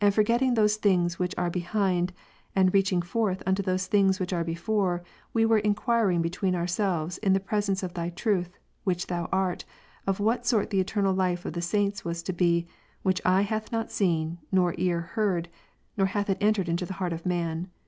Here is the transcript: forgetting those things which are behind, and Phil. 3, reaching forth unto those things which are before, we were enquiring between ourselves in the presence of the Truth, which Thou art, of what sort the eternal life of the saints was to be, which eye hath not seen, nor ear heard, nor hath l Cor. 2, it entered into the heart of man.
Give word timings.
forgetting 0.11 0.55
those 0.55 0.77
things 0.77 1.19
which 1.19 1.35
are 1.37 1.51
behind, 1.51 2.11
and 2.55 2.71
Phil. 2.71 2.71
3, 2.71 2.71
reaching 2.79 3.01
forth 3.03 3.43
unto 3.45 3.61
those 3.61 3.85
things 3.85 4.19
which 4.19 4.33
are 4.33 4.43
before, 4.43 5.03
we 5.31 5.45
were 5.45 5.59
enquiring 5.59 6.23
between 6.23 6.55
ourselves 6.55 7.19
in 7.19 7.33
the 7.33 7.39
presence 7.39 7.83
of 7.83 7.93
the 7.93 8.09
Truth, 8.09 8.57
which 8.83 9.05
Thou 9.05 9.29
art, 9.31 9.63
of 10.07 10.19
what 10.19 10.43
sort 10.43 10.71
the 10.71 10.79
eternal 10.79 11.13
life 11.13 11.45
of 11.45 11.53
the 11.53 11.61
saints 11.61 12.03
was 12.03 12.23
to 12.23 12.33
be, 12.33 12.65
which 13.03 13.21
eye 13.23 13.41
hath 13.43 13.71
not 13.71 13.91
seen, 13.91 14.39
nor 14.51 14.73
ear 14.79 15.01
heard, 15.01 15.49
nor 15.95 16.07
hath 16.07 16.29
l 16.31 16.33
Cor. 16.33 16.33
2, 16.33 16.37
it 16.39 16.45
entered 16.47 16.69
into 16.69 16.85
the 16.87 16.93
heart 16.93 17.13
of 17.13 17.23
man. 17.23 17.67